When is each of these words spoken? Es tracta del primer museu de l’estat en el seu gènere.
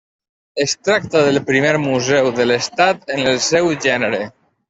Es 0.63 0.71
tracta 0.87 1.21
del 1.27 1.37
primer 1.49 1.73
museu 1.83 2.31
de 2.39 2.47
l’estat 2.51 3.15
en 3.17 3.31
el 3.35 3.37
seu 3.51 3.73
gènere. 3.87 4.23